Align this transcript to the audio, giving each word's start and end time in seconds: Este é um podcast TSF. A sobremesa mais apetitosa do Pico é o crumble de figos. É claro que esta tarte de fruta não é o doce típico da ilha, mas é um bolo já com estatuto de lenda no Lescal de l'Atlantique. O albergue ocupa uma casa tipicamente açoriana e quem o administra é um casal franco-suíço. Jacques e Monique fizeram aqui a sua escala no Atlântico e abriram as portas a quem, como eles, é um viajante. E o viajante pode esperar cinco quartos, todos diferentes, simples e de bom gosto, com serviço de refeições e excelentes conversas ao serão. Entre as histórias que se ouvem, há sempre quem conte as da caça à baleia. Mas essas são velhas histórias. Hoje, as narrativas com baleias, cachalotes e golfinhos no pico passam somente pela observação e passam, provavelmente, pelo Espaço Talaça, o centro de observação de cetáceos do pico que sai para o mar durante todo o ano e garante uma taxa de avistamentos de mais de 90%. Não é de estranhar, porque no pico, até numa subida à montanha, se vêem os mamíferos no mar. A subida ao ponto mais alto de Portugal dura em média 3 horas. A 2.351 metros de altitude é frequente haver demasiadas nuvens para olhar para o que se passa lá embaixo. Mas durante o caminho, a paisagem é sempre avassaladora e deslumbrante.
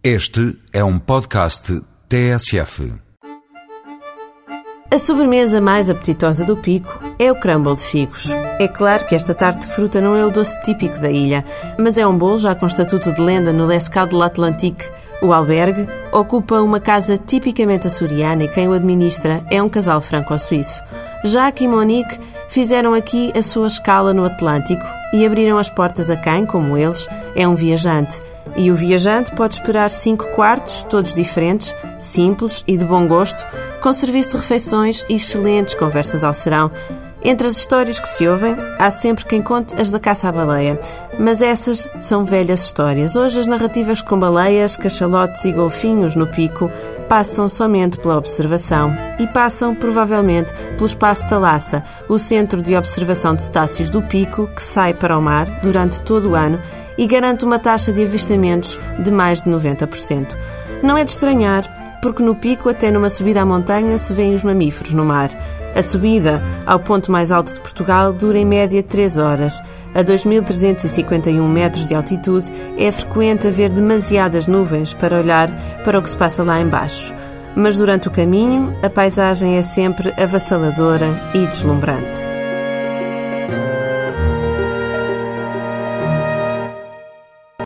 Este 0.00 0.56
é 0.72 0.84
um 0.84 0.96
podcast 0.96 1.82
TSF. 2.08 2.94
A 4.92 4.96
sobremesa 4.96 5.60
mais 5.60 5.90
apetitosa 5.90 6.44
do 6.44 6.56
Pico 6.56 7.00
é 7.18 7.32
o 7.32 7.34
crumble 7.34 7.74
de 7.74 7.82
figos. 7.82 8.30
É 8.60 8.68
claro 8.68 9.04
que 9.06 9.16
esta 9.16 9.34
tarte 9.34 9.66
de 9.66 9.72
fruta 9.74 10.00
não 10.00 10.14
é 10.14 10.24
o 10.24 10.30
doce 10.30 10.58
típico 10.62 11.00
da 11.00 11.10
ilha, 11.10 11.44
mas 11.80 11.98
é 11.98 12.06
um 12.06 12.16
bolo 12.16 12.38
já 12.38 12.54
com 12.54 12.68
estatuto 12.68 13.12
de 13.12 13.20
lenda 13.20 13.52
no 13.52 13.66
Lescal 13.66 14.06
de 14.06 14.14
l'Atlantique. 14.14 14.88
O 15.20 15.32
albergue 15.32 15.88
ocupa 16.12 16.60
uma 16.60 16.78
casa 16.78 17.18
tipicamente 17.18 17.86
açoriana 17.86 18.44
e 18.44 18.48
quem 18.48 18.68
o 18.68 18.72
administra 18.72 19.42
é 19.50 19.60
um 19.60 19.68
casal 19.68 20.00
franco-suíço. 20.00 20.80
Jacques 21.24 21.64
e 21.64 21.68
Monique 21.68 22.18
fizeram 22.48 22.94
aqui 22.94 23.32
a 23.36 23.42
sua 23.42 23.66
escala 23.66 24.14
no 24.14 24.24
Atlântico 24.24 24.84
e 25.12 25.26
abriram 25.26 25.58
as 25.58 25.68
portas 25.68 26.08
a 26.08 26.16
quem, 26.16 26.46
como 26.46 26.76
eles, 26.76 27.08
é 27.34 27.48
um 27.48 27.56
viajante. 27.56 28.22
E 28.56 28.70
o 28.70 28.74
viajante 28.74 29.34
pode 29.34 29.54
esperar 29.54 29.90
cinco 29.90 30.28
quartos, 30.30 30.84
todos 30.84 31.12
diferentes, 31.12 31.74
simples 31.98 32.62
e 32.66 32.76
de 32.76 32.84
bom 32.84 33.06
gosto, 33.06 33.44
com 33.82 33.92
serviço 33.92 34.30
de 34.30 34.36
refeições 34.38 35.04
e 35.08 35.16
excelentes 35.16 35.74
conversas 35.74 36.22
ao 36.22 36.32
serão. 36.32 36.70
Entre 37.22 37.46
as 37.46 37.56
histórias 37.56 37.98
que 37.98 38.08
se 38.08 38.26
ouvem, 38.28 38.56
há 38.78 38.90
sempre 38.90 39.24
quem 39.24 39.42
conte 39.42 39.80
as 39.80 39.90
da 39.90 39.98
caça 39.98 40.28
à 40.28 40.32
baleia. 40.32 40.78
Mas 41.18 41.42
essas 41.42 41.88
são 42.00 42.24
velhas 42.24 42.62
histórias. 42.62 43.16
Hoje, 43.16 43.40
as 43.40 43.46
narrativas 43.46 44.00
com 44.00 44.18
baleias, 44.18 44.76
cachalotes 44.76 45.44
e 45.44 45.50
golfinhos 45.50 46.14
no 46.14 46.28
pico 46.28 46.70
passam 47.08 47.48
somente 47.48 47.98
pela 47.98 48.16
observação 48.16 48.94
e 49.18 49.26
passam, 49.26 49.74
provavelmente, 49.74 50.52
pelo 50.52 50.86
Espaço 50.86 51.26
Talaça, 51.28 51.82
o 52.08 52.18
centro 52.18 52.62
de 52.62 52.76
observação 52.76 53.34
de 53.34 53.42
cetáceos 53.42 53.90
do 53.90 54.00
pico 54.02 54.46
que 54.54 54.62
sai 54.62 54.94
para 54.94 55.18
o 55.18 55.22
mar 55.22 55.46
durante 55.60 56.00
todo 56.02 56.30
o 56.30 56.34
ano 56.36 56.60
e 56.96 57.04
garante 57.06 57.44
uma 57.44 57.58
taxa 57.58 57.92
de 57.92 58.04
avistamentos 58.04 58.78
de 59.02 59.10
mais 59.10 59.42
de 59.42 59.50
90%. 59.50 60.36
Não 60.82 60.96
é 60.96 61.02
de 61.02 61.10
estranhar, 61.10 61.98
porque 62.00 62.22
no 62.22 62.36
pico, 62.36 62.68
até 62.68 62.92
numa 62.92 63.10
subida 63.10 63.42
à 63.42 63.44
montanha, 63.44 63.98
se 63.98 64.12
vêem 64.12 64.34
os 64.34 64.44
mamíferos 64.44 64.92
no 64.92 65.04
mar. 65.04 65.30
A 65.78 65.82
subida 65.82 66.42
ao 66.66 66.80
ponto 66.80 67.12
mais 67.12 67.30
alto 67.30 67.54
de 67.54 67.60
Portugal 67.60 68.12
dura 68.12 68.36
em 68.36 68.44
média 68.44 68.82
3 68.82 69.16
horas. 69.16 69.62
A 69.94 70.02
2.351 70.02 71.40
metros 71.48 71.86
de 71.86 71.94
altitude 71.94 72.52
é 72.76 72.90
frequente 72.90 73.46
haver 73.46 73.70
demasiadas 73.70 74.48
nuvens 74.48 74.92
para 74.92 75.16
olhar 75.16 75.48
para 75.84 75.96
o 75.96 76.02
que 76.02 76.10
se 76.10 76.16
passa 76.16 76.42
lá 76.42 76.60
embaixo. 76.60 77.14
Mas 77.54 77.76
durante 77.76 78.08
o 78.08 78.10
caminho, 78.10 78.76
a 78.82 78.90
paisagem 78.90 79.56
é 79.56 79.62
sempre 79.62 80.12
avassaladora 80.20 81.30
e 81.32 81.46
deslumbrante. 81.46 82.37